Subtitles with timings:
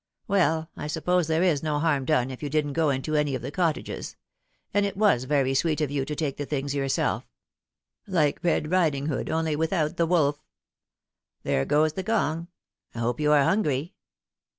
[0.27, 3.43] Well, I suppose there is no harm done if you didn't go into any of
[3.43, 4.15] the cottages;
[4.73, 7.29] and it was very sweet of you to take the things yourself;
[8.07, 10.43] like Red Biding Hood, only without the wolf.
[11.43, 12.47] There goes the gong.
[12.95, 13.93] I hope you are hungry."